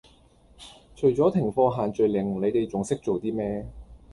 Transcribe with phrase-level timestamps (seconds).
[0.95, 3.67] 除左停課限聚令你地仲識做 D 咩